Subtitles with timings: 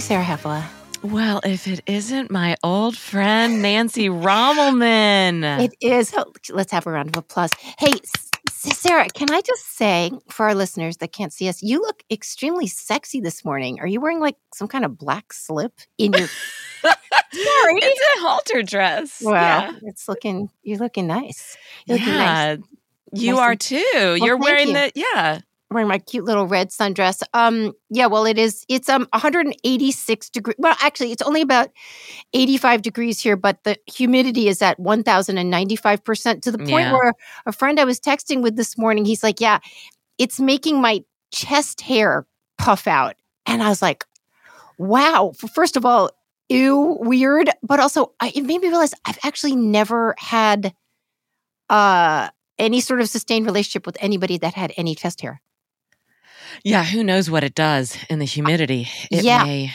[0.00, 0.64] Sarah Hepola.
[1.02, 6.12] Well, if it isn't my old friend Nancy Rommelmann, It is.
[6.16, 7.50] Oh, let's have a round of applause.
[7.78, 7.92] Hey,
[8.50, 12.66] Sarah, can I just say for our listeners that can't see us, you look extremely
[12.66, 13.80] sexy this morning.
[13.80, 16.28] Are you wearing like some kind of black slip in your
[16.82, 17.80] Sorry.
[17.82, 19.22] It's a halter dress.
[19.22, 19.32] Wow.
[19.32, 19.72] Yeah.
[19.82, 21.56] It's looking you're looking nice.
[21.86, 22.56] You're looking yeah.
[22.56, 22.64] Nice.
[23.12, 23.84] You nice are and, too.
[23.94, 24.74] Well, you're wearing you.
[24.74, 27.22] the yeah wearing my cute little red sundress.
[27.34, 28.64] Um, yeah, well, it is.
[28.68, 30.56] It's um 186 degrees.
[30.58, 31.70] Well, actually, it's only about
[32.32, 36.92] 85 degrees here, but the humidity is at 1,095 percent to the point yeah.
[36.92, 37.12] where
[37.46, 39.58] a friend I was texting with this morning, he's like, "Yeah,
[40.18, 42.26] it's making my chest hair
[42.58, 44.04] puff out," and I was like,
[44.78, 46.10] "Wow!" First of all,
[46.48, 50.74] ew, weird, but also I, it made me realize I've actually never had
[51.68, 55.42] uh any sort of sustained relationship with anybody that had any chest hair.
[56.64, 58.88] Yeah, who knows what it does in the humidity?
[59.10, 59.44] It yeah.
[59.44, 59.72] May...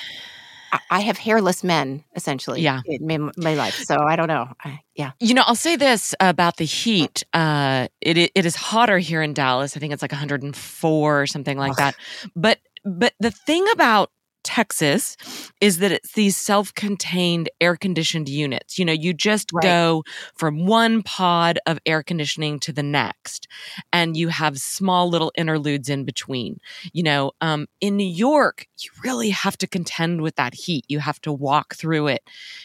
[0.89, 2.81] I have hairless men essentially yeah.
[2.85, 3.75] in my life.
[3.83, 4.47] So I don't know.
[4.63, 5.11] I, yeah.
[5.19, 7.23] You know, I'll say this about the heat.
[7.33, 9.75] Uh, it, it is hotter here in Dallas.
[9.75, 11.95] I think it's like 104 or something like that.
[12.35, 14.11] But but the thing about
[14.51, 15.15] Texas
[15.61, 18.77] is that it's these self contained air conditioned units.
[18.77, 19.63] You know, you just right.
[19.63, 20.03] go
[20.35, 23.47] from one pod of air conditioning to the next,
[23.93, 26.59] and you have small little interludes in between.
[26.91, 30.83] You know, um, in New York, you really have to contend with that heat.
[30.89, 32.21] You have to walk through it.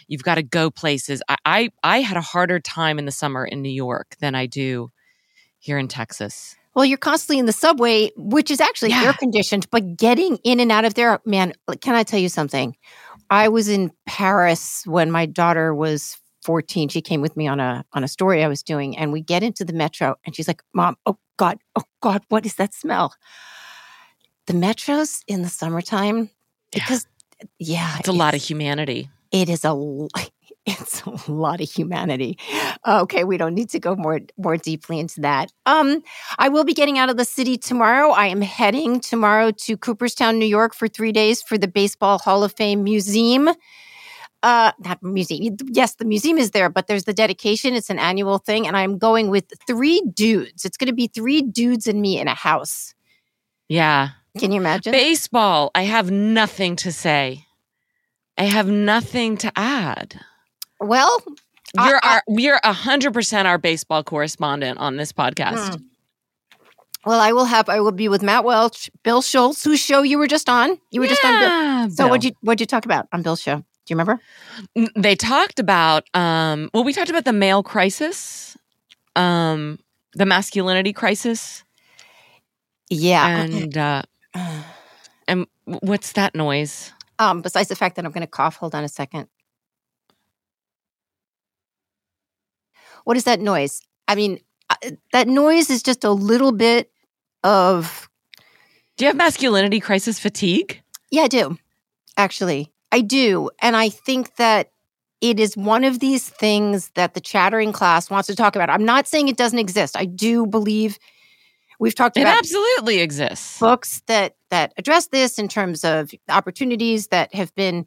[0.09, 1.23] You've got to go places.
[1.29, 4.47] I, I, I had a harder time in the summer in New York than I
[4.47, 4.91] do
[5.61, 6.57] here in Texas.
[6.77, 9.05] Well, you're constantly in the subway, which is actually yeah.
[9.05, 12.77] air conditioned, but getting in and out of there, man, can I tell you something?
[13.31, 16.91] I was in Paris when my daughter was 14.
[16.91, 19.43] She came with me on a on a story I was doing and we get
[19.43, 23.15] into the metro and she's like, "Mom, oh god, oh god, what is that smell?"
[24.47, 26.29] The metros in the summertime
[26.73, 27.07] because
[27.59, 29.09] yeah, yeah it's a lot of humanity.
[29.33, 29.71] It is a
[30.67, 32.39] it's a lot of humanity.
[32.87, 35.53] Okay, we don't need to go more more deeply into that.
[35.65, 36.03] Um,
[36.39, 38.11] I will be getting out of the city tomorrow.
[38.11, 42.43] I am heading tomorrow to Cooperstown, New York, for three days for the Baseball Hall
[42.43, 43.49] of Fame Museum.
[44.43, 45.57] Uh, not museum.
[45.67, 47.75] Yes, the museum is there, but there's the dedication.
[47.75, 50.65] It's an annual thing, and I'm going with three dudes.
[50.65, 52.95] It's going to be three dudes and me in a house.
[53.69, 54.11] Yeah.
[54.39, 54.93] Can you imagine?
[54.93, 55.71] Baseball.
[55.75, 57.47] I have nothing to say.
[58.39, 60.21] I have nothing to add.
[60.81, 61.23] Well,
[61.75, 65.75] you're I, our you're a hundred percent our baseball correspondent on this podcast.
[65.75, 65.83] Hmm.
[67.05, 70.19] Well, I will have I will be with Matt Welch, Bill Schultz, whose show you
[70.19, 70.79] were just on.
[70.91, 71.89] You were yeah, just on.
[71.89, 71.97] Bill.
[71.97, 73.57] So what'd you what'd you talk about on Bill's show?
[73.57, 74.21] Do you remember?
[74.97, 78.57] They talked about um well, we talked about the male crisis,
[79.15, 79.79] um,
[80.15, 81.63] the masculinity crisis.
[82.91, 83.29] Yeah.
[83.29, 84.03] And uh
[85.29, 86.93] and what's that noise?
[87.19, 89.29] Um, besides the fact that I'm gonna cough, hold on a second.
[93.07, 93.83] What is that noise?
[94.09, 96.91] I mean, uh, that noise is just a little bit
[97.45, 98.09] of.
[98.97, 100.83] Do you have masculinity crisis fatigue?
[101.13, 101.57] Yeah, I do.
[102.17, 103.49] Actually, I do.
[103.63, 104.73] And I think that
[105.21, 108.71] it is one of these things that the chattering class wants to talk about.
[108.71, 109.97] I'm not saying it doesn't exist.
[109.97, 110.99] I do believe
[111.79, 113.61] we've talked it about it absolutely exists.
[113.61, 117.87] Books that that address this in terms of opportunities that have been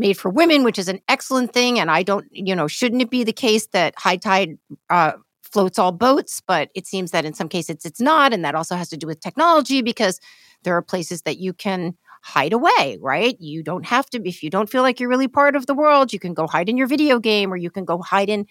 [0.00, 1.78] made for women, which is an excellent thing.
[1.78, 5.12] And I don't, you know, shouldn't it be the case that high tide uh,
[5.42, 6.42] floats all boats?
[6.44, 8.32] But it seems that in some cases it's, it's not.
[8.32, 10.18] And that also has to do with technology because
[10.64, 13.36] there are places that you can hide away, right?
[13.40, 16.12] You don't have to, if you don't feel like you're really part of the world,
[16.12, 18.46] you can go hide in your video game or you can go hide in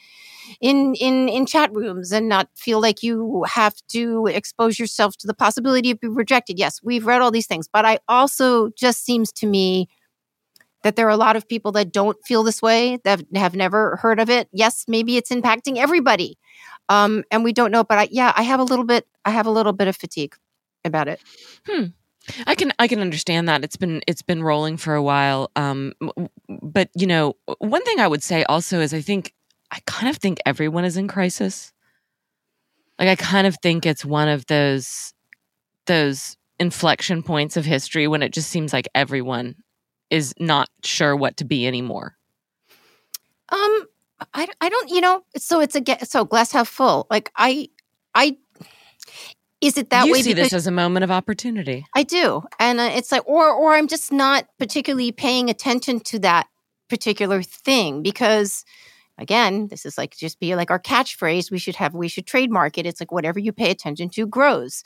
[0.61, 5.27] in in in chat rooms and not feel like you have to expose yourself to
[5.27, 6.57] the possibility of being rejected.
[6.57, 9.87] Yes, we've read all these things, but I also just seems to me
[10.83, 13.97] that there are a lot of people that don't feel this way that have never
[13.97, 14.47] heard of it.
[14.51, 16.37] Yes maybe it's impacting everybody
[16.89, 19.45] um, and we don't know but I, yeah i have a little bit i have
[19.45, 20.35] a little bit of fatigue
[20.85, 21.21] about it.
[21.65, 21.85] Hmm.
[22.45, 23.63] I can I can understand that.
[23.63, 25.93] It's been it's been rolling for a while, um,
[26.47, 29.33] but you know one thing I would say also is I think
[29.71, 31.73] I kind of think everyone is in crisis.
[32.99, 35.13] Like I kind of think it's one of those
[35.87, 39.55] those inflection points of history when it just seems like everyone
[40.09, 42.15] is not sure what to be anymore?
[43.49, 43.85] Um,
[44.33, 47.07] I, I don't, you know, so it's a, so glass half full.
[47.09, 47.69] Like I,
[48.13, 48.37] I,
[49.61, 50.19] is it that you way?
[50.19, 51.85] You see this as a moment of opportunity.
[51.95, 52.43] I do.
[52.59, 56.47] And uh, it's like, or, or I'm just not particularly paying attention to that
[56.89, 58.63] particular thing because
[59.17, 61.51] again, this is like just be like our catchphrase.
[61.51, 62.85] We should have, we should trademark it.
[62.85, 64.83] It's like whatever you pay attention to grows.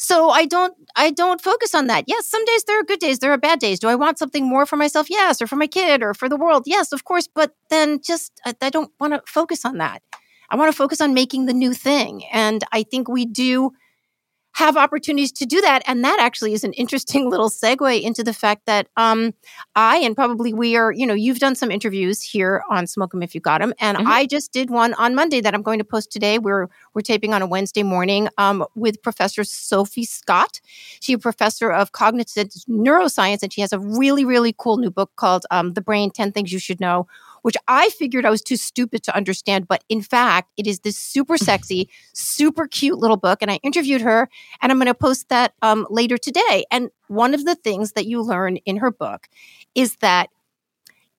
[0.00, 2.04] So I don't I don't focus on that.
[2.06, 3.80] Yes, some days there are good days, there are bad days.
[3.80, 5.10] Do I want something more for myself?
[5.10, 6.62] Yes, or for my kid or for the world?
[6.66, 10.02] Yes, of course, but then just I, I don't want to focus on that.
[10.50, 12.22] I want to focus on making the new thing.
[12.32, 13.72] And I think we do
[14.52, 15.82] have opportunities to do that.
[15.86, 19.32] And that actually is an interesting little segue into the fact that um,
[19.76, 23.22] I and probably we are, you know, you've done some interviews here on Smoke 'em
[23.22, 23.72] If You Got 'em.
[23.78, 24.08] And mm-hmm.
[24.08, 26.38] I just did one on Monday that I'm going to post today.
[26.38, 30.60] We're, we're taping on a Wednesday morning um, with Professor Sophie Scott.
[31.00, 35.12] She's a professor of cognitive neuroscience, and she has a really, really cool new book
[35.16, 37.06] called um, The Brain 10 Things You Should Know
[37.42, 39.68] which I figured I was too stupid to understand.
[39.68, 43.38] But in fact, it is this super sexy, super cute little book.
[43.42, 44.28] And I interviewed her,
[44.60, 46.64] and I'm going to post that um, later today.
[46.70, 49.28] And one of the things that you learn in her book
[49.74, 50.28] is that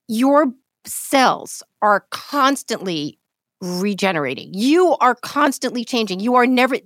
[0.07, 0.53] your
[0.85, 3.19] cells are constantly
[3.61, 4.53] regenerating.
[4.53, 6.19] You are constantly changing.
[6.19, 6.77] You are never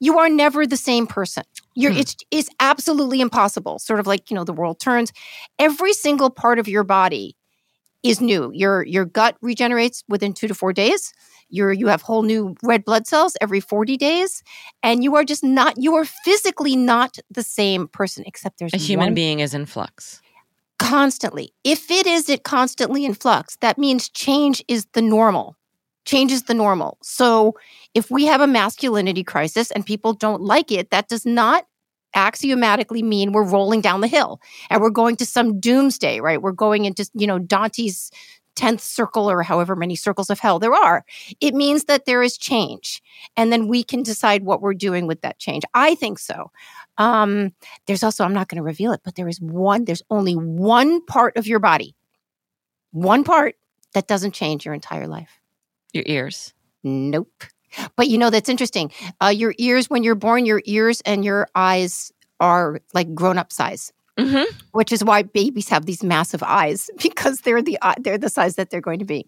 [0.00, 1.44] you are never the same person.
[1.74, 1.98] You're hmm.
[1.98, 3.78] it's it's absolutely impossible.
[3.78, 5.12] Sort of like, you know, the world turns.
[5.58, 7.36] Every single part of your body
[8.02, 8.50] is new.
[8.54, 11.12] Your your gut regenerates within 2 to 4 days.
[11.48, 14.42] You're you have whole new red blood cells every 40 days
[14.82, 18.76] and you are just not you are physically not the same person except there's a
[18.76, 20.20] human one, being is in flux
[20.80, 21.52] constantly.
[21.62, 25.56] If it is it constantly in flux, that means change is the normal.
[26.06, 26.96] Change is the normal.
[27.02, 27.54] So
[27.94, 31.66] if we have a masculinity crisis and people don't like it, that does not
[32.14, 36.42] axiomatically mean we're rolling down the hill and we're going to some doomsday, right?
[36.42, 38.10] We're going into, you know, Dante's
[38.56, 41.04] 10th circle or however many circles of hell there are.
[41.40, 43.02] It means that there is change.
[43.36, 45.62] And then we can decide what we're doing with that change.
[45.72, 46.50] I think so.
[46.98, 47.52] Um,
[47.86, 51.04] there's also, I'm not going to reveal it, but there is one, there's only one
[51.06, 51.94] part of your body,
[52.90, 53.54] one part
[53.94, 55.40] that doesn't change your entire life.
[55.92, 56.52] Your ears.
[56.82, 57.44] Nope.
[57.96, 58.90] But you know, that's interesting.
[59.20, 63.52] Uh, your ears, when you're born, your ears and your eyes are like grown up
[63.52, 63.92] size.
[64.18, 64.54] Mm-hmm.
[64.72, 68.56] Which is why babies have these massive eyes because they're the uh, they're the size
[68.56, 69.26] that they're going to be.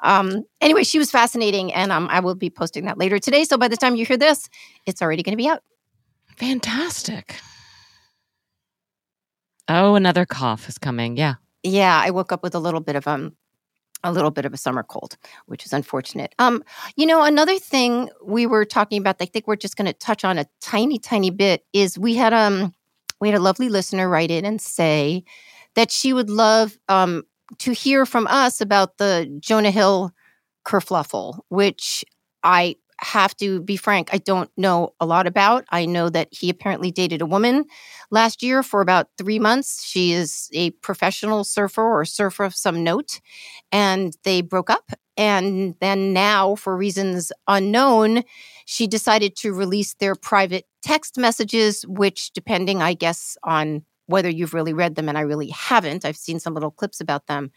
[0.00, 3.44] Um, anyway, she was fascinating, and um, I will be posting that later today.
[3.44, 4.48] So by the time you hear this,
[4.86, 5.62] it's already going to be out.
[6.36, 7.36] Fantastic.
[9.68, 11.16] Oh, another cough is coming.
[11.16, 11.34] Yeah.
[11.62, 13.34] Yeah, I woke up with a little bit of um
[14.04, 15.16] a little bit of a summer cold,
[15.46, 16.34] which is unfortunate.
[16.38, 16.62] Um,
[16.96, 20.24] you know, another thing we were talking about, I think we're just going to touch
[20.24, 22.72] on a tiny, tiny bit, is we had um
[23.20, 25.24] we had a lovely listener write in and say
[25.74, 27.24] that she would love um
[27.58, 30.12] to hear from us about the Jonah Hill
[30.66, 32.04] kerfluffle, which
[32.42, 35.64] I have to be frank, I don't know a lot about.
[35.70, 37.64] I know that he apparently dated a woman
[38.10, 39.84] last year for about three months.
[39.84, 43.20] She is a professional surfer or surfer of some note,
[43.72, 44.90] and they broke up.
[45.16, 48.22] And then now, for reasons unknown,
[48.66, 54.54] she decided to release their private text messages, which, depending, I guess, on whether you've
[54.54, 57.50] really read them, and I really haven't, I've seen some little clips about them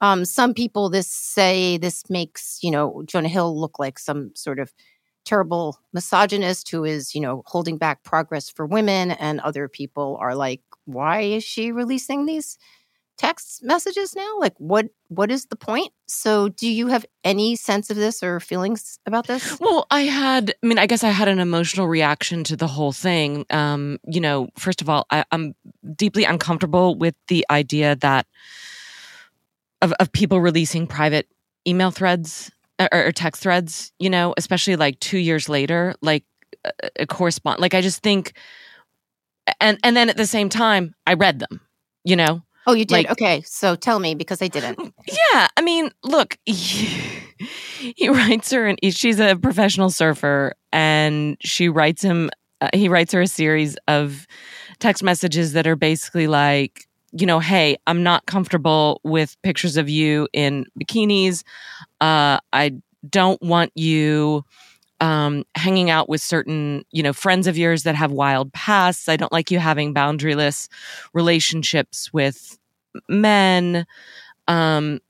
[0.00, 4.58] um, some people this say this makes you know Jonah Hill look like some sort
[4.58, 4.72] of
[5.24, 10.34] terrible misogynist who is you know holding back progress for women, and other people are
[10.34, 12.58] like, why is she releasing these
[13.16, 14.38] text messages now?
[14.38, 15.92] Like, what what is the point?
[16.06, 19.58] So, do you have any sense of this or feelings about this?
[19.60, 20.54] Well, I had.
[20.62, 23.46] I mean, I guess I had an emotional reaction to the whole thing.
[23.50, 25.54] Um, you know, first of all, I, I'm
[25.94, 28.26] deeply uncomfortable with the idea that
[29.82, 31.28] of, of people releasing private
[31.66, 36.24] email threads uh, or, or text threads, you know, especially like two years later, like
[36.64, 37.60] a, a correspond.
[37.60, 38.34] Like I just think,
[39.60, 41.60] and and then at the same time, I read them,
[42.04, 42.42] you know.
[42.66, 42.94] Oh, you did?
[42.94, 43.42] Like, okay.
[43.46, 44.78] So tell me because I didn't.
[45.06, 45.46] Yeah.
[45.56, 46.88] I mean, look, he,
[47.96, 52.30] he writes her, and she's a professional surfer, and she writes him,
[52.60, 54.26] uh, he writes her a series of
[54.80, 59.88] text messages that are basically like, you know, hey, I'm not comfortable with pictures of
[59.88, 61.42] you in bikinis.
[62.00, 62.74] Uh, I
[63.08, 64.44] don't want you
[65.00, 69.08] um, hanging out with certain, you know, friends of yours that have wild pasts.
[69.08, 70.68] I don't like you having boundaryless
[71.12, 72.58] relationships with
[73.08, 73.86] men.
[74.48, 75.00] Um,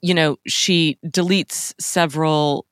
[0.00, 2.66] you know, she deletes several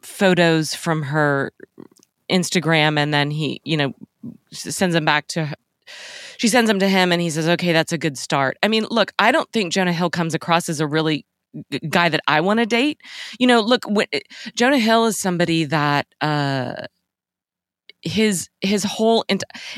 [0.00, 1.52] photos from her
[2.30, 3.94] Instagram and then he, you know,
[4.50, 5.54] sends them back to
[6.42, 8.58] she sends them to him and he says, okay, that's a good start.
[8.64, 11.24] I mean, look, I don't think Jonah Hill comes across as a really
[11.88, 13.00] guy that I want to date.
[13.38, 14.08] You know, look, when,
[14.56, 16.88] Jonah Hill is somebody that, uh,
[18.02, 19.24] his his whole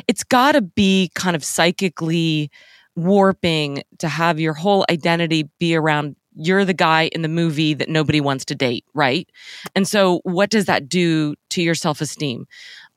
[0.09, 2.51] it's got to be kind of psychically
[2.97, 7.91] warping to have your whole identity be around you're the guy in the movie that
[7.91, 9.29] nobody wants to date right
[9.75, 12.47] and so what does that do to your self-esteem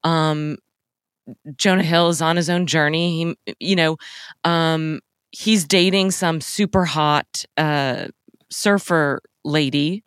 [0.05, 0.55] um
[1.55, 3.35] Jonah Hill is on his own journey.
[3.45, 3.97] He, you know,
[4.43, 8.07] um, he's dating some super hot uh,
[8.49, 10.03] surfer lady.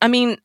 [0.00, 0.38] I mean,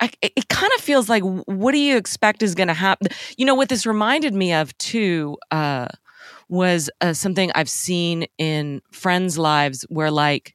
[0.00, 3.08] I, it kind of feels like what do you expect is going to happen?
[3.38, 5.88] You know what this reminded me of too uh,
[6.48, 10.54] was uh, something I've seen in friends' lives where like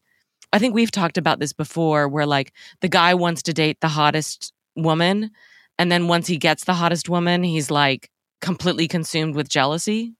[0.53, 3.87] I think we've talked about this before, where like the guy wants to date the
[3.87, 5.31] hottest woman,
[5.79, 10.13] and then once he gets the hottest woman, he's like completely consumed with jealousy.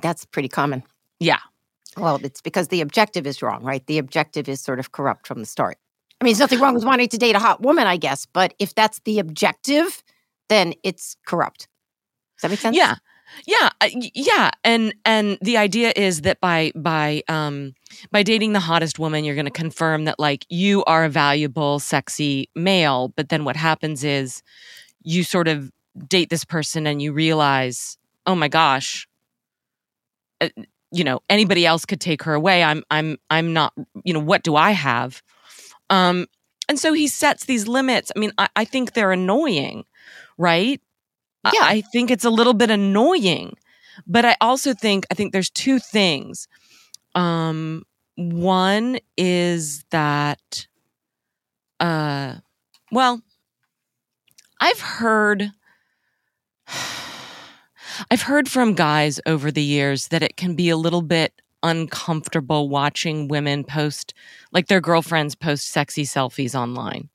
[0.00, 0.82] That's pretty common.
[1.18, 1.38] Yeah.
[1.96, 3.84] Well, it's because the objective is wrong, right?
[3.86, 5.78] The objective is sort of corrupt from the start.
[6.20, 8.54] I mean, there's nothing wrong with wanting to date a hot woman, I guess, but
[8.58, 10.02] if that's the objective,
[10.48, 11.68] then it's corrupt.
[12.36, 12.76] Does that make sense?
[12.76, 12.96] Yeah.
[13.44, 17.74] Yeah, uh, yeah, and and the idea is that by by um
[18.12, 21.80] by dating the hottest woman, you're going to confirm that like you are a valuable,
[21.80, 23.12] sexy male.
[23.16, 24.42] But then what happens is
[25.02, 25.72] you sort of
[26.08, 29.08] date this person and you realize, oh my gosh,
[30.40, 30.48] uh,
[30.92, 32.62] you know, anybody else could take her away.
[32.62, 33.72] I'm I'm I'm not.
[34.04, 35.22] You know, what do I have?
[35.90, 36.26] Um,
[36.68, 38.10] and so he sets these limits.
[38.14, 39.84] I mean, I, I think they're annoying,
[40.38, 40.80] right?
[41.44, 41.60] Yeah.
[41.62, 43.56] I, I think it's a little bit annoying,
[44.06, 46.48] but I also think I think there's two things.
[47.14, 47.84] Um,
[48.16, 50.66] one is that,
[51.80, 52.36] uh,
[52.90, 53.22] well,
[54.60, 55.52] I've heard.
[58.10, 62.68] I've heard from guys over the years that it can be a little bit uncomfortable
[62.68, 64.14] watching women post,
[64.52, 67.08] like their girlfriends post sexy selfies online.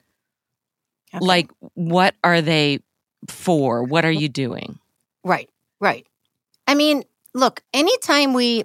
[1.14, 1.24] Okay.
[1.24, 2.80] Like, what are they
[3.28, 3.84] for?
[3.84, 4.78] What are you doing?
[5.24, 5.48] Right,
[5.80, 6.06] right.
[6.66, 7.04] I mean,
[7.34, 8.64] look, anytime we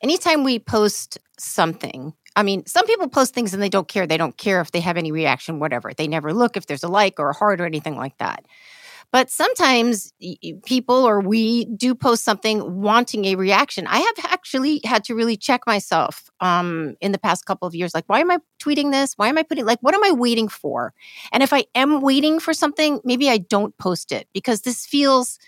[0.00, 4.06] anytime we post something, I mean, some people post things and they don't care.
[4.06, 5.92] They don't care if they have any reaction, whatever.
[5.94, 8.44] They never look if there's a like or a heart or anything like that.
[9.12, 10.12] But sometimes
[10.64, 13.86] people or we do post something wanting a reaction.
[13.86, 17.94] I have actually had to really check myself um, in the past couple of years.
[17.94, 19.14] Like, why am I tweeting this?
[19.16, 20.92] Why am I putting, like, what am I waiting for?
[21.32, 25.38] And if I am waiting for something, maybe I don't post it because this feels,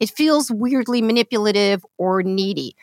[0.00, 2.76] it feels weirdly manipulative or needy.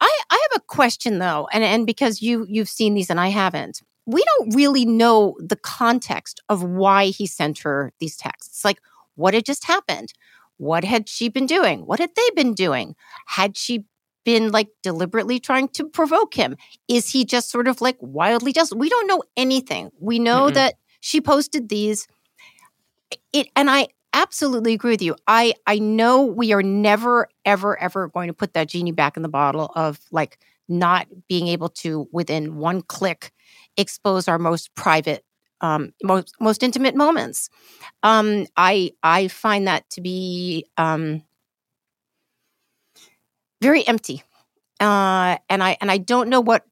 [0.00, 3.28] I, I have a question though, and, and because you you've seen these and I
[3.28, 8.64] haven't we don't really know the context of why he sent her these texts.
[8.64, 8.80] Like,
[9.14, 10.12] what had just happened?
[10.56, 11.80] What had she been doing?
[11.86, 12.94] What had they been doing?
[13.26, 13.84] Had she
[14.24, 16.56] been like deliberately trying to provoke him?
[16.88, 18.74] Is he just sort of like wildly just?
[18.74, 19.90] We don't know anything.
[19.98, 20.54] We know mm-hmm.
[20.54, 22.06] that she posted these.
[23.32, 25.16] It and I absolutely agree with you.
[25.26, 29.22] I I know we are never ever ever going to put that genie back in
[29.22, 33.32] the bottle of like not being able to within one click
[33.76, 35.24] expose our most private
[35.64, 37.48] um, most most intimate moments.
[38.02, 41.22] Um, I I find that to be um,
[43.62, 44.22] very empty,
[44.78, 46.64] uh, and I and I don't know what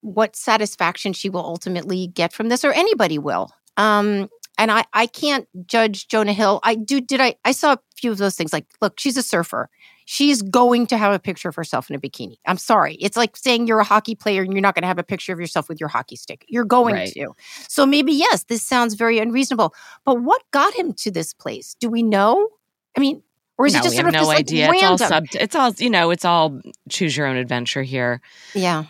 [0.00, 3.52] what satisfaction she will ultimately get from this, or anybody will.
[3.76, 6.58] Um, and I I can't judge Jonah Hill.
[6.64, 8.52] I do did I I saw a few of those things.
[8.52, 9.70] Like, look, she's a surfer
[10.04, 12.36] she's going to have a picture of herself in a bikini.
[12.46, 12.94] I'm sorry.
[12.94, 15.32] It's like saying you're a hockey player and you're not going to have a picture
[15.32, 16.44] of yourself with your hockey stick.
[16.48, 17.12] You're going right.
[17.12, 17.34] to.
[17.68, 19.74] So maybe, yes, this sounds very unreasonable.
[20.04, 21.76] But what got him to this place?
[21.80, 22.48] Do we know?
[22.96, 23.22] I mean,
[23.58, 24.66] or is no, it just we sort have of no just, idea?
[24.66, 25.02] Like, it's random?
[25.02, 25.24] all sub.
[25.34, 26.10] It's all you know.
[26.10, 28.20] It's all choose your own adventure here.
[28.54, 28.84] Yeah.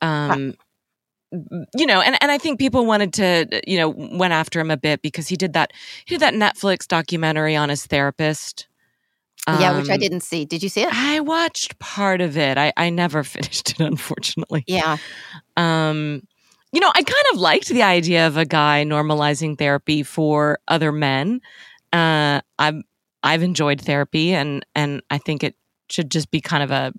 [0.00, 0.54] Um.
[1.32, 4.76] You know, and, and I think people wanted to, you know, went after him a
[4.76, 5.72] bit because he did that
[6.04, 8.68] he did that Netflix documentary on his therapist
[9.48, 10.44] yeah, which I um, didn't see.
[10.44, 10.92] Did you see it?
[10.92, 12.58] I watched part of it.
[12.58, 14.64] I, I never finished it, unfortunately.
[14.66, 14.96] Yeah.
[15.56, 16.22] Um,
[16.72, 20.92] you know, I kind of liked the idea of a guy normalizing therapy for other
[20.92, 21.40] men.
[21.92, 22.82] Uh, I've
[23.22, 25.54] I've enjoyed therapy, and and I think it
[25.88, 26.92] should just be kind of a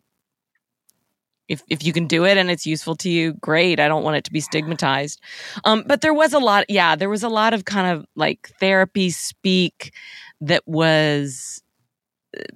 [1.48, 3.80] if if you can do it and it's useful to you, great.
[3.80, 5.22] I don't want it to be stigmatized.
[5.64, 8.52] Um, but there was a lot, yeah, there was a lot of kind of like
[8.60, 9.94] therapy speak
[10.42, 11.62] that was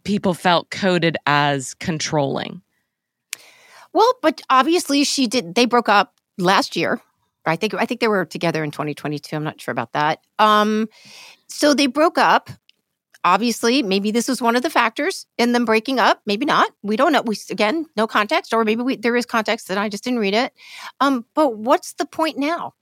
[0.03, 2.61] people felt coded as controlling.
[3.93, 5.55] Well, but obviously she did.
[5.55, 7.01] They broke up last year.
[7.45, 9.35] I think I think they were together in 2022.
[9.35, 10.19] I'm not sure about that.
[10.39, 10.87] Um,
[11.47, 12.49] so they broke up.
[13.23, 16.21] Obviously, maybe this was one of the factors in them breaking up.
[16.25, 16.71] Maybe not.
[16.81, 17.21] We don't know.
[17.21, 20.33] We again, no context, or maybe we, there is context and I just didn't read
[20.33, 20.53] it.
[20.99, 22.73] Um, but what's the point now?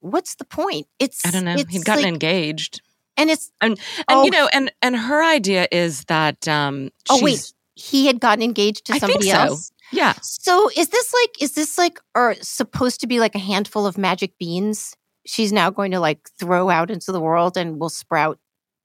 [0.00, 0.86] What's the point?
[0.98, 1.56] It's I don't know.
[1.56, 2.80] He'd gotten like, engaged
[3.16, 7.22] and it's and and oh, you know and and her idea is that um oh
[7.22, 9.36] wait he had gotten engaged to somebody so.
[9.36, 13.38] else yeah so is this like is this like or supposed to be like a
[13.40, 17.78] handful of magic beans she's now going to like throw out into the world and
[17.78, 18.38] will sprout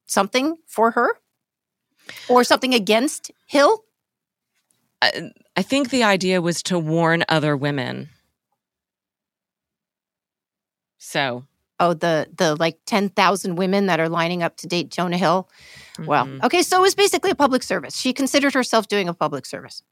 [0.05, 1.19] something for her
[2.29, 3.83] or something against Hill?
[5.01, 8.09] I, I think the idea was to warn other women.
[10.97, 11.45] So,
[11.79, 15.49] oh, the the like ten thousand women that are lining up to date Jonah Hill.
[15.93, 16.05] Mm-hmm.
[16.05, 17.97] Well, okay, so it was basically a public service.
[17.97, 19.83] She considered herself doing a public service.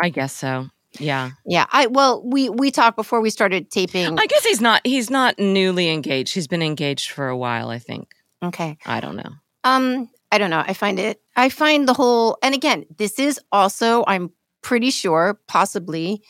[0.00, 0.70] I guess so.
[0.98, 1.30] Yeah.
[1.46, 1.66] Yeah.
[1.70, 4.18] I well, we we talked before we started taping.
[4.18, 6.34] I guess he's not he's not newly engaged.
[6.34, 8.08] He's been engaged for a while, I think.
[8.42, 8.78] Okay.
[8.86, 9.30] I don't know.
[9.62, 10.64] Um I don't know.
[10.66, 15.40] I find it I find the whole and again, this is also I'm pretty sure
[15.46, 16.22] possibly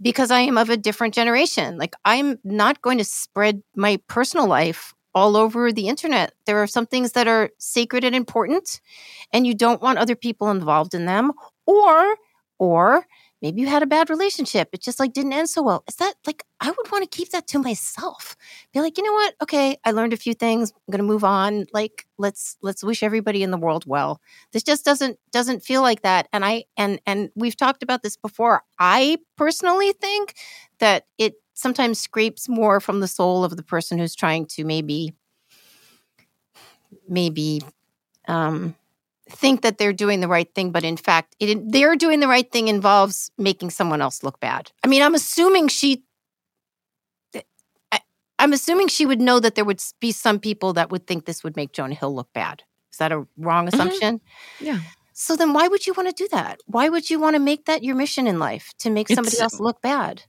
[0.00, 1.78] because I am of a different generation.
[1.78, 6.32] Like I'm not going to spread my personal life all over the internet.
[6.46, 8.80] There are some things that are sacred and important
[9.32, 11.32] and you don't want other people involved in them
[11.66, 12.16] or
[12.58, 13.06] or
[13.42, 15.84] maybe you had a bad relationship it just like didn't end so well.
[15.88, 18.36] Is that like i would want to keep that to myself.
[18.72, 19.34] Be like you know what?
[19.42, 23.42] Okay i learned a few things i'm gonna move on like let's let's wish everybody
[23.42, 24.20] in the world well.
[24.52, 28.16] This just doesn't doesn't feel like that and i and and we've talked about this
[28.16, 28.62] before.
[28.78, 30.34] I personally think
[30.78, 35.14] that it sometimes scrapes more from the soul of the person who's trying to maybe
[37.08, 37.62] maybe
[38.28, 38.74] um
[39.30, 42.50] think that they're doing the right thing, but in fact, it, they're doing the right
[42.50, 44.70] thing involves making someone else look bad.
[44.82, 46.04] I mean, I'm assuming she,
[47.90, 48.00] I,
[48.38, 51.42] I'm assuming she would know that there would be some people that would think this
[51.42, 52.62] would make Jonah Hill look bad.
[52.92, 53.74] Is that a wrong mm-hmm.
[53.74, 54.18] assumption?
[54.18, 54.64] Mm-hmm.
[54.64, 54.80] Yeah.
[55.14, 56.60] So then why would you want to do that?
[56.66, 59.40] Why would you want to make that your mission in life to make somebody it's,
[59.40, 60.24] else look bad?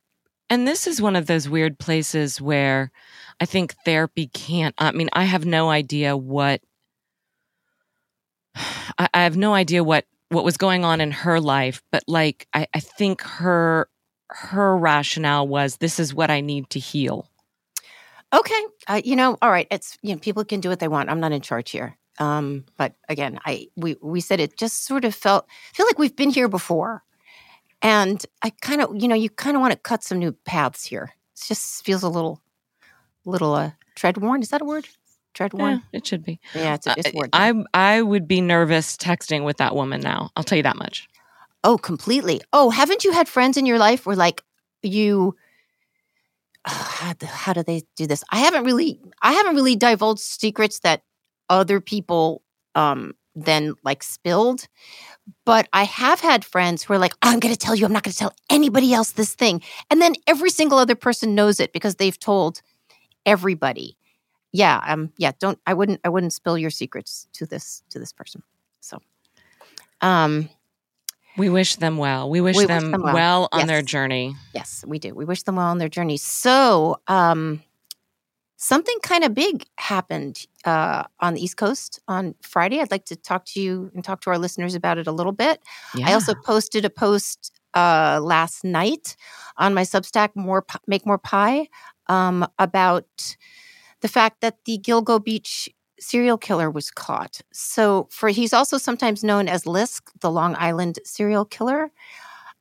[0.49, 2.91] And this is one of those weird places where
[3.39, 6.61] I think therapy can't, I mean, I have no idea what
[8.97, 12.47] I, I have no idea what what was going on in her life, but like
[12.53, 13.89] I, I think her
[14.29, 17.29] her rationale was this is what I need to heal.
[18.33, 19.67] Okay, uh, you know, all right.
[19.71, 21.09] It's you know, people can do what they want.
[21.09, 21.97] I'm not in charge here.
[22.17, 26.15] Um, but again, I we we said it just sort of felt feel like we've
[26.15, 27.03] been here before,
[27.81, 30.85] and I kind of you know you kind of want to cut some new paths
[30.85, 31.13] here.
[31.35, 32.41] It just feels a little
[33.25, 34.41] little uh, tread worn.
[34.41, 34.87] Is that a word?
[35.35, 35.83] Tread one?
[35.91, 36.39] Yeah, it should be.
[36.55, 40.31] Yeah, it's, it's uh, I I would be nervous texting with that woman now.
[40.35, 41.07] I'll tell you that much.
[41.63, 42.41] Oh, completely.
[42.53, 44.43] Oh, haven't you had friends in your life where like
[44.81, 45.35] you
[46.65, 48.23] how, how do they do this?
[48.31, 51.03] I haven't really I haven't really divulged secrets that
[51.49, 52.41] other people
[52.73, 54.67] um then like spilled.
[55.43, 58.03] But I have had friends who are like, I'm going to tell you, I'm not
[58.03, 59.61] going to tell anybody else this thing.
[59.89, 62.61] And then every single other person knows it because they've told
[63.25, 63.97] everybody
[64.55, 68.13] yeah, um, yeah, don't I wouldn't I wouldn't spill your secrets to this to this
[68.13, 68.43] person.
[68.79, 68.99] So,
[70.01, 70.49] um,
[71.37, 72.29] we wish them well.
[72.29, 73.67] We wish, we them, wish them, well, well on yes.
[73.67, 74.35] their journey.
[74.53, 75.13] Yes, we do.
[75.13, 76.17] We wish them well on their journey.
[76.17, 77.61] So, um,
[78.57, 82.79] something kind of big happened uh, on the East Coast on Friday.
[82.79, 85.33] I'd like to talk to you and talk to our listeners about it a little
[85.33, 85.61] bit.
[85.93, 86.09] Yeah.
[86.09, 89.17] I also posted a post uh, last night
[89.57, 91.67] on my Substack, more make more pie,
[92.07, 93.35] um, about
[94.01, 97.41] the fact that the Gilgo Beach serial killer was caught.
[97.51, 101.91] So, for he's also sometimes known as Lisk, the Long Island serial killer.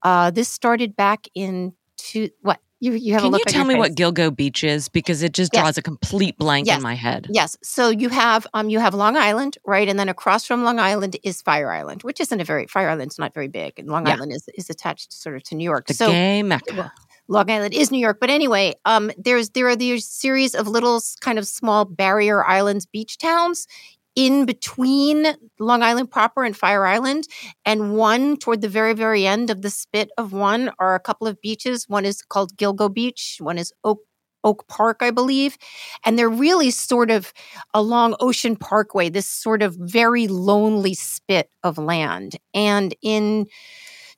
[0.02, 3.46] Uh, this started back in two, what you, you have Can a look.
[3.46, 3.78] Can you tell me face.
[3.78, 5.78] what Gilgo Beach is because it just draws yes.
[5.78, 6.76] a complete blank yes.
[6.76, 7.26] in my head.
[7.30, 7.56] Yes.
[7.62, 11.16] So you have um you have Long Island, right, and then across from Long Island
[11.22, 14.14] is Fire Island, which isn't a very Fire Island's not very big, and Long yeah.
[14.14, 15.86] Island is is attached sort of to New York.
[15.86, 16.92] The so, gay mecca.
[17.28, 21.00] Long Island is New York, but anyway, um, there's there are these series of little
[21.20, 23.66] kind of small barrier islands, beach towns
[24.14, 25.26] in between
[25.58, 27.24] Long Island proper and Fire Island,
[27.64, 31.26] and one toward the very very end of the spit of one are a couple
[31.26, 31.88] of beaches.
[31.88, 33.38] One is called Gilgo Beach.
[33.40, 34.00] One is Oak
[34.44, 35.56] Oak Park, I believe.
[36.04, 37.32] And they're really sort of
[37.72, 42.36] along Ocean Parkway, this sort of very lonely spit of land.
[42.52, 43.46] And in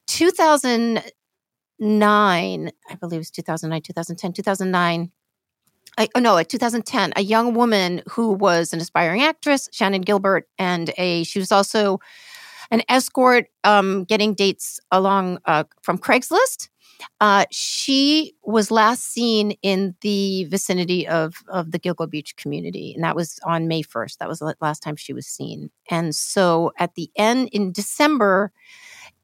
[0.06, 1.02] 2000,
[1.78, 5.10] nine, I believe it was 2009, 2010, 2009.
[5.98, 10.48] I, oh no, at 2010, a young woman who was an aspiring actress, Shannan Gilbert,
[10.58, 12.00] and a she was also
[12.70, 16.68] an escort, um, getting dates along uh, from Craigslist.
[17.20, 23.04] Uh, she was last seen in the vicinity of of the Gilgo Beach community, and
[23.04, 24.18] that was on May 1st.
[24.18, 25.70] That was the last time she was seen.
[25.90, 28.52] And so, at the end in December,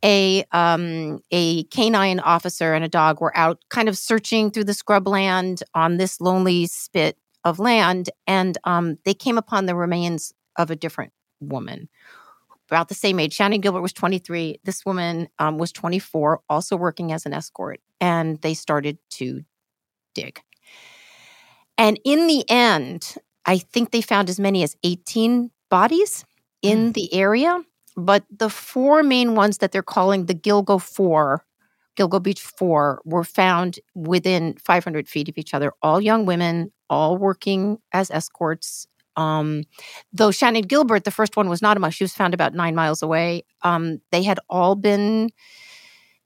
[0.05, 4.73] a um, a canine officer and a dog were out kind of searching through the
[4.73, 10.71] scrubland on this lonely spit of land, and um, they came upon the remains of
[10.71, 11.89] a different woman
[12.71, 13.37] about the same age.
[13.37, 14.61] Shannan Gilbert was 23.
[14.65, 19.43] This woman um, was 24, also working as an escort, and they started to
[20.15, 20.41] dig.
[21.79, 26.25] And in the end, I think they found as many as 18 bodies
[26.63, 26.95] in Mm.
[26.95, 27.61] the area,
[27.97, 31.45] but the four main ones that they're calling the Gilgo Four,
[31.97, 35.73] Gilgo Beach Four, were found within 500 feet of each other.
[35.83, 38.87] All young women, all working as escorts.
[39.17, 39.65] Um,
[40.13, 41.91] though Shannan Gilbert, the first one, was not among.
[41.91, 43.45] She was found about nine miles away.
[43.63, 45.31] Um, they had all been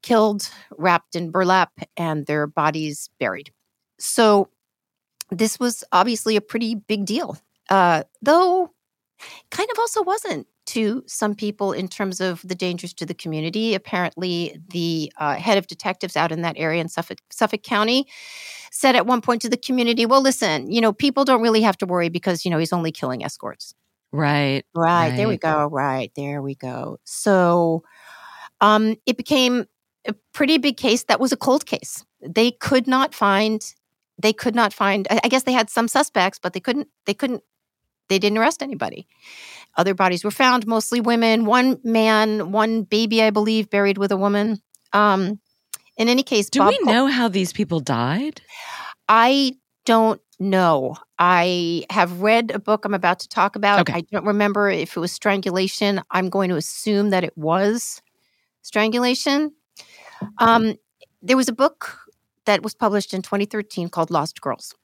[0.03, 3.51] killed, wrapped in burlap, and their bodies buried.
[3.99, 4.49] So
[5.31, 7.37] this was obviously a pretty big deal,
[7.69, 8.71] uh, though
[9.49, 13.73] kind of also wasn't to some people in terms of the dangers to the community.
[13.73, 18.07] Apparently, the uh, head of detectives out in that area in Suffolk, Suffolk County
[18.71, 21.77] said at one point to the community, "Well, listen, you know, people don't really have
[21.77, 23.73] to worry because you know he's only killing escorts."
[24.11, 24.63] Right.
[24.73, 25.67] Right, there we go.
[25.67, 26.97] Right, there we go.
[27.03, 27.83] So
[28.61, 29.65] um, it became
[30.07, 32.05] a pretty big case that was a cold case.
[32.21, 33.61] They could not find
[34.19, 37.43] they could not find I guess they had some suspects, but they couldn't they couldn't
[38.09, 39.07] they didn't arrest anybody.
[39.75, 44.17] Other bodies were found, mostly women, one man, one baby, I believe, buried with a
[44.17, 44.59] woman.
[44.93, 45.39] Um,
[45.97, 48.41] in any case, Do Bob we Col- know how these people died?
[49.07, 49.53] I
[49.85, 50.95] don't know.
[51.19, 53.81] I have read a book I'm about to talk about.
[53.81, 53.93] Okay.
[53.93, 56.01] I don't remember if it was strangulation.
[56.11, 58.01] I'm going to assume that it was
[58.61, 59.53] strangulation.
[60.39, 60.75] Um,
[61.21, 61.99] there was a book
[62.45, 64.75] that was published in 2013 called Lost Girls,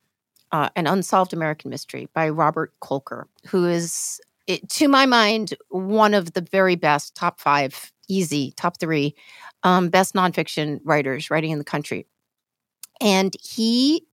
[0.53, 6.13] uh, an unsolved American mystery by Robert Kolker, who is, it, to my mind, one
[6.13, 9.15] of the very best top five, easy top three
[9.63, 12.05] um, best nonfiction writers writing in the country.
[13.01, 14.05] And he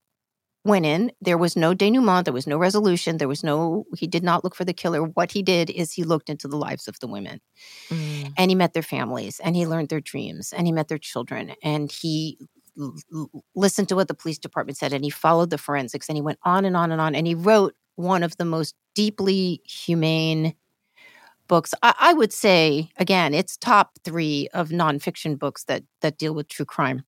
[0.63, 1.11] went in.
[1.21, 2.25] There was no denouement.
[2.25, 3.17] There was no resolution.
[3.17, 5.03] There was no, he did not look for the killer.
[5.03, 7.39] What he did is he looked into the lives of the women
[7.89, 8.33] Mm.
[8.37, 11.53] and he met their families and he learned their dreams and he met their children
[11.63, 12.37] and he
[13.55, 16.39] listened to what the police department said and he followed the forensics and he went
[16.43, 20.55] on and on and on and he wrote one of the most deeply humane
[21.47, 21.73] books.
[21.83, 26.47] I, I would say again it's top three of nonfiction books that that deal with
[26.47, 27.03] true crime.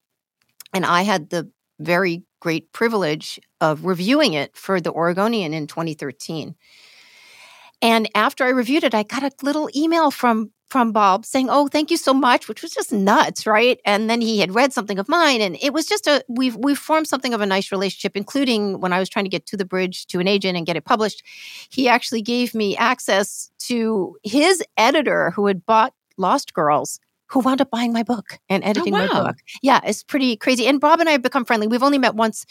[0.72, 1.50] And i had the
[1.80, 6.54] very great privilege of reviewing it for the oregonian in 2013
[7.84, 11.68] and after I reviewed it, I got a little email from from Bob saying, "Oh,
[11.68, 13.80] thank you so much," which was just nuts, right?
[13.84, 16.76] And then he had read something of mine, and it was just a we've we've
[16.76, 18.16] formed something of a nice relationship.
[18.16, 20.76] Including when I was trying to get to the bridge to an agent and get
[20.76, 21.22] it published,
[21.70, 26.98] he actually gave me access to his editor who had bought Lost Girls.
[27.28, 29.26] Who wound up buying my book and editing my wow.
[29.26, 29.36] book?
[29.62, 30.66] Yeah, it's pretty crazy.
[30.66, 31.66] And Bob and I have become friendly.
[31.66, 32.44] We've only met once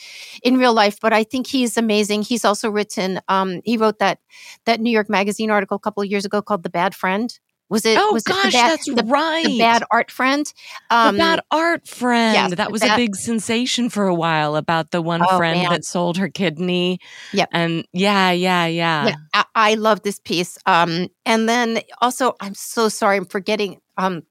[0.43, 2.23] in real life, but I think he's amazing.
[2.23, 3.19] He's also written.
[3.27, 4.19] Um, he wrote that
[4.65, 7.37] that New York Magazine article a couple of years ago called "The Bad Friend."
[7.69, 7.97] Was it?
[7.99, 9.45] Oh was it gosh, the bad, that's the, right.
[9.45, 10.45] the bad art friend?
[10.89, 12.33] The Um, bad art friend.
[12.35, 15.59] yes, that was bad- a big sensation for a while about the one Oh, friend
[15.61, 15.71] man.
[15.71, 16.99] that sold her kidney.
[17.31, 17.49] Yep.
[17.51, 19.07] And yeah, yeah, yeah.
[19.07, 20.57] yeah, I, I love this piece.
[20.67, 23.79] Um, and then also, I'm so sorry, I'm forgetting.
[23.97, 24.23] Um,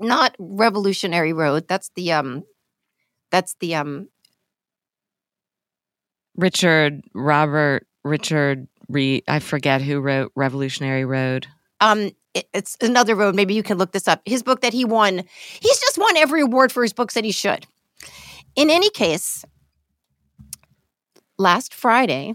[0.00, 1.66] not Revolutionary Road.
[1.66, 2.44] That's the um,
[3.32, 4.08] that's the um,
[6.36, 11.46] Richard Robert Richard Re I forget who wrote Revolutionary Road.
[11.80, 14.84] um it- it's another road maybe you can look this up his book that he
[14.84, 15.22] won
[15.60, 17.66] he's just won every award for his books that he should
[18.56, 19.44] in any case
[21.38, 22.34] last friday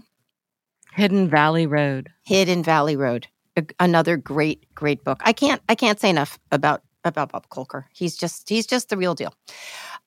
[0.94, 2.08] Hidden Valley Road.
[2.24, 3.26] hidden valley road
[3.56, 7.84] a- another great great book i can't i can't say enough about about bob Kolker.
[7.94, 9.34] he's just he's just the real deal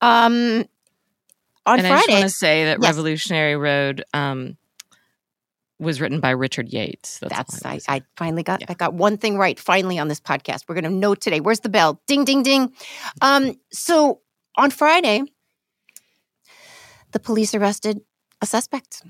[0.01, 0.65] um
[1.65, 2.91] on and I just want to say that Yes.
[2.91, 4.55] Revolutionary Road um,
[5.79, 7.19] was written by Richard Yates.
[7.19, 8.01] That's, That's I I.
[8.15, 8.67] Finally got Yeah.
[8.69, 10.63] I got one thing right finally on this podcast.
[10.67, 11.39] We're gonna know today.
[11.39, 12.01] Where's the bell?
[12.07, 12.73] Ding ding ding.
[13.21, 14.21] Um, so
[14.57, 15.23] on Friday,
[17.11, 18.01] the police arrested
[18.41, 19.03] a suspect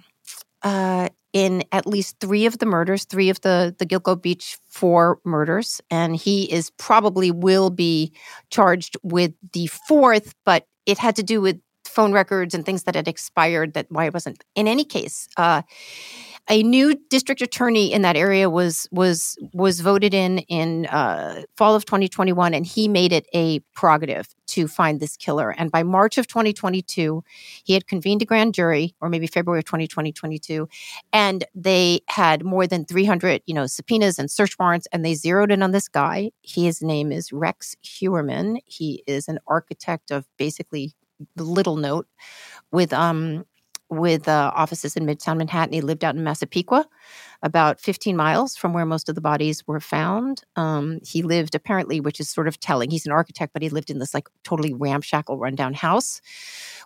[0.63, 5.19] uh, in at least three of the murders, three of the the Gilgo Beach four
[5.23, 8.13] murders, and he is probably will be
[8.49, 12.95] charged with the fourth, but it had to do with phone records and things that
[12.95, 13.73] had expired.
[13.73, 14.43] That why it wasn't.
[14.55, 15.61] In any case, uh,
[16.49, 21.75] a new district attorney in that area was was was voted in in uh, fall
[21.75, 25.53] of 2021, and he made it a prerogative to find this killer.
[25.57, 27.23] And by March of 2022,
[27.65, 30.69] he had convened a grand jury, or maybe February of 2022,
[31.11, 35.51] and they had more than 300, you know, subpoenas and search warrants, and they zeroed
[35.51, 36.31] in on this guy.
[36.43, 38.59] His name is Rex Heuermann.
[38.65, 40.93] He is an architect of basically
[41.35, 42.07] little note
[42.71, 43.43] with um
[43.89, 45.73] with uh, offices in Midtown Manhattan.
[45.73, 46.85] He lived out in Massapequa,
[47.41, 50.43] about 15 miles from where most of the bodies were found.
[50.55, 52.91] Um, he lived apparently, which is sort of telling.
[52.91, 56.21] He's an architect, but he lived in this like totally ramshackle, rundown house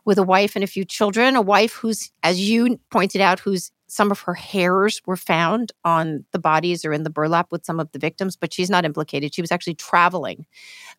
[0.06, 1.36] with a wife and a few children.
[1.36, 6.24] A wife who's, as you pointed out, who's some of her hairs were found on
[6.32, 9.34] the bodies or in the burlap with some of the victims, but she's not implicated.
[9.36, 10.46] She was actually traveling.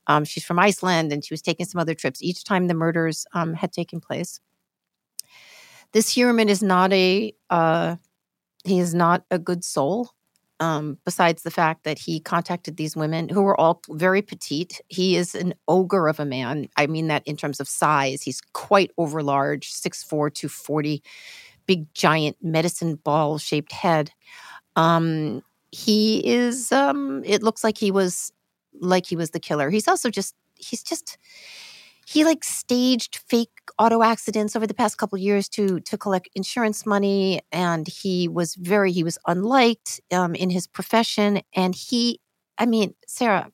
[0.08, 3.24] Um, she's from Iceland and she was taking some other trips each time the murders
[3.32, 4.40] um, had taken place.
[5.92, 7.96] This Heuermann is not a uh,
[8.64, 10.10] he is not a good soul.
[10.60, 14.80] Um, besides the fact that he contacted these women who were all very petite.
[14.86, 16.68] He is an ogre of a man.
[16.76, 18.22] I mean that in terms of size.
[18.22, 21.02] He's quite overlarge, 6'4, 240,
[21.66, 24.12] big, giant medicine ball shaped head.
[24.76, 28.32] Um, he is, um, it looks like he was
[28.80, 29.68] like he was the killer.
[29.68, 31.18] He's also just, he's just,
[32.06, 36.84] he like staged fake auto accidents over the past couple years to to collect insurance
[36.84, 41.42] money and he was very he was unliked um, in his profession.
[41.54, 42.20] And he
[42.58, 43.50] i mean sarah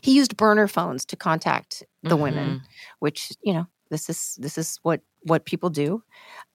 [0.00, 2.22] he used burner phones to contact the mm-hmm.
[2.22, 2.62] women
[2.98, 6.02] which you know this is this is what what people do.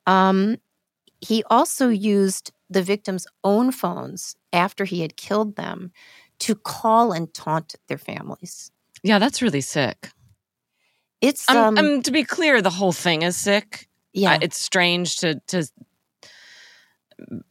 [0.08, 0.58] Um,
[1.22, 5.92] he also used the victims own phones after he had killed them
[6.40, 8.72] to call and taunt their families.
[9.04, 10.10] Yeah that's really sick
[11.22, 13.88] it's um, um, to be clear, the whole thing is sick.
[14.14, 15.68] Yeah, uh, it's strange to to,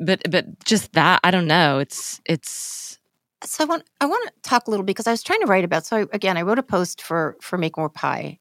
[0.00, 1.79] but but just that I don't know.
[1.79, 2.98] It's it's.
[3.44, 5.64] So I want I want to talk a little because I was trying to write
[5.64, 5.85] about.
[5.85, 8.38] So I, again, I wrote a post for for Make More Pie,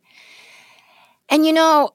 [1.29, 1.91] and you know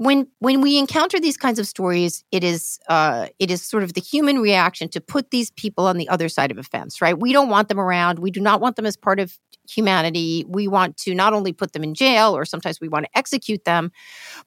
[0.00, 3.92] when when we encounter these kinds of stories, it is uh, it is sort of
[3.92, 7.18] the human reaction to put these people on the other side of a fence, right?
[7.18, 8.18] We don't want them around.
[8.18, 9.38] We do not want them as part of
[9.70, 10.44] humanity.
[10.48, 13.64] We want to not only put them in jail, or sometimes we want to execute
[13.64, 13.92] them,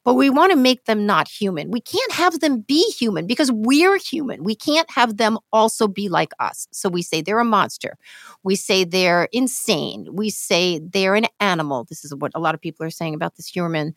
[0.04, 1.70] but we want to make them not human.
[1.70, 4.44] We can't have them be human because we're human.
[4.44, 6.68] We can't have them also be like us.
[6.72, 7.96] So we say they're a monster.
[8.42, 10.08] We say they're insane.
[10.12, 11.84] We say they're an animal.
[11.84, 13.94] This is what a lot of people are saying about this human.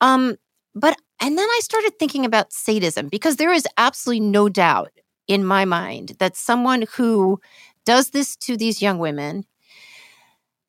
[0.00, 0.36] Um,
[0.74, 4.90] but, and then I started thinking about sadism because there is absolutely no doubt
[5.28, 7.40] in my mind that someone who
[7.84, 9.44] does this to these young women,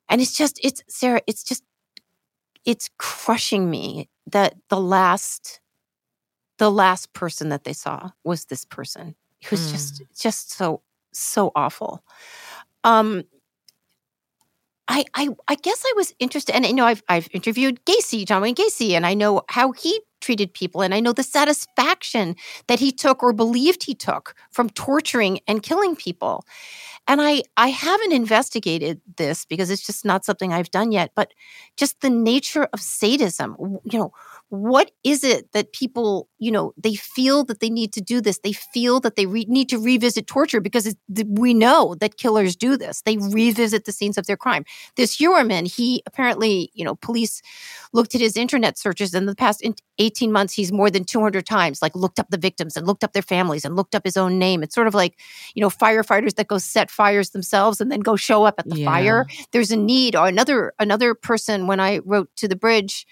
[0.08, 1.64] and it's just, it's, Sarah, it's just,
[2.64, 5.60] it's crushing me that the last,
[6.58, 9.14] the last person that they saw was this person
[9.46, 9.72] who's mm.
[9.72, 12.02] just, just so, so awful.
[12.84, 13.24] Um,
[14.86, 18.42] I, I I guess I was interested, and you know, I've I've interviewed Gacy, John
[18.42, 22.80] Wayne Gacy, and I know how he treated people, and I know the satisfaction that
[22.80, 26.44] he took or believed he took from torturing and killing people.
[27.08, 31.32] And I I haven't investigated this because it's just not something I've done yet, but
[31.76, 34.12] just the nature of sadism, you know,
[34.62, 38.38] what is it that people, you know, they feel that they need to do this?
[38.38, 42.76] They feel that they re- need to revisit torture because we know that killers do
[42.76, 43.02] this.
[43.02, 44.64] They revisit the scenes of their crime.
[44.96, 47.42] This Heuermann, he apparently, you know, police
[47.92, 49.64] looked at his internet searches in the past
[49.98, 50.52] 18 months.
[50.54, 53.64] He's more than 200 times like looked up the victims and looked up their families
[53.64, 54.62] and looked up his own name.
[54.62, 55.18] It's sort of like,
[55.54, 58.80] you know, firefighters that go set fires themselves and then go show up at the
[58.80, 58.86] yeah.
[58.86, 59.26] fire.
[59.52, 63.06] There's a need or another, another person when I wrote to the bridge,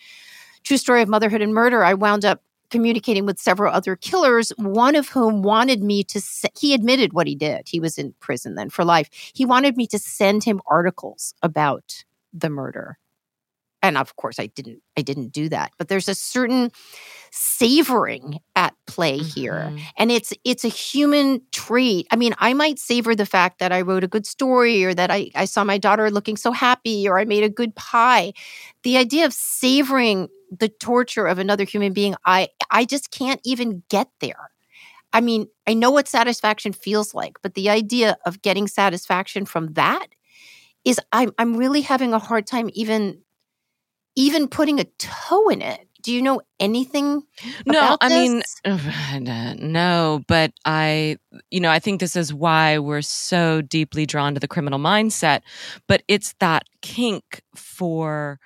[0.65, 4.97] True Story of Motherhood and Murder, I wound up communicating with several other killers, one
[4.97, 7.69] of whom wanted me to, se- he admitted what he did.
[7.69, 9.11] He was in prison then for life.
[9.35, 12.99] He wanted me to send him articles about the murder.
[13.83, 15.73] And of course I didn't I didn't do that.
[15.79, 16.71] But there's a certain
[17.33, 19.41] savoring at play mm-hmm.
[19.41, 19.77] here.
[19.97, 22.07] And it's it's a human trait.
[22.11, 25.11] I mean, I might savor the fact that I wrote a good story or that
[25.11, 28.33] I, I saw my daughter looking so happy or I made a good pie.
[28.83, 33.83] The idea of savoring the torture of another human being, I I just can't even
[33.89, 34.51] get there.
[35.13, 39.75] I mean, I know what satisfaction feels like, but the idea of getting satisfaction from
[39.75, 40.07] that
[40.85, 43.23] is I'm I'm really having a hard time even
[44.17, 45.89] even putting a toe in it.
[46.03, 47.23] Do you know anything?
[47.65, 48.43] No, I mean,
[49.73, 51.17] no, but I,
[51.51, 55.43] you know, I think this is why we're so deeply drawn to the criminal mindset.
[55.87, 58.41] But it's that kink for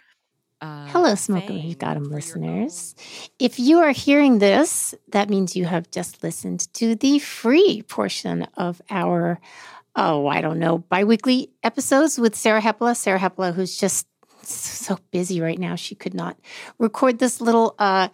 [0.61, 2.95] uh, Hello, Smoke You've Got 'em listeners.
[3.39, 8.47] If you are hearing this, that means you have just listened to the free portion
[8.55, 9.39] of our,
[9.95, 12.97] oh, I don't know, biweekly episodes with Sarah Hepola.
[12.97, 14.07] Sarah Hepola, who's just
[14.49, 16.39] so busy right now, she could not
[16.79, 18.09] record this little uh,